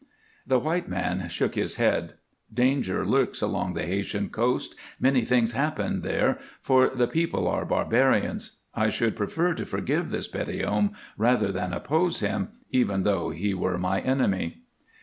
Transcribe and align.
The 0.47 0.57
white 0.57 0.87
man 0.89 1.29
shook 1.29 1.53
his 1.53 1.75
head. 1.75 2.13
"Danger 2.51 3.05
lurks 3.05 3.39
along 3.39 3.75
the 3.75 3.83
Haytian 3.85 4.29
coast; 4.31 4.73
many 4.99 5.23
things 5.23 5.51
happen 5.51 6.01
there, 6.01 6.39
for 6.59 6.89
the 6.89 7.07
people 7.07 7.47
are 7.47 7.65
barbarians. 7.65 8.61
I 8.73 8.89
should 8.89 9.15
prefer 9.15 9.53
to 9.53 9.63
forgive 9.63 10.09
this 10.09 10.27
Petithomme 10.27 10.93
rather 11.19 11.51
than 11.51 11.71
oppose 11.71 12.21
him, 12.21 12.47
even 12.71 13.03
though 13.03 13.29
he 13.29 13.53
were 13.53 13.77
my 13.77 13.99
enemy." 13.99 14.63